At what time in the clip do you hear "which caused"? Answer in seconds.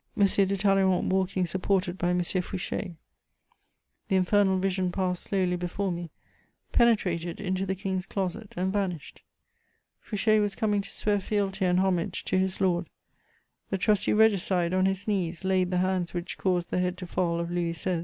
16.15-16.71